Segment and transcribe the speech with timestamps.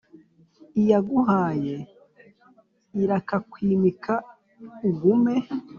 [0.81, 1.75] Iyaguhaye
[3.01, 4.13] irakakwimika
[4.87, 5.33] ugume.